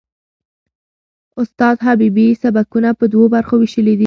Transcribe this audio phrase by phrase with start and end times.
[1.41, 3.99] استاد حبیبي سبکونه په دوو برخو وېشلي دي.